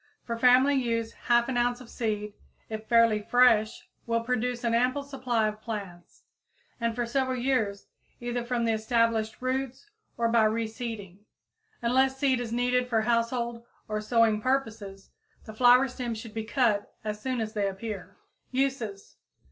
[0.23, 2.33] For family use half an ounce of seed,
[2.69, 6.23] if fairly fresh, will produce an ample supply of plants,
[6.79, 7.85] and for several years,
[8.19, 11.19] either from the established roots or by reseeding.
[11.83, 15.11] Unless seed is needed for household or sowing purposes,
[15.45, 18.17] the flower stems should be cut as soon as they appear.
[18.51, 19.17] _Uses.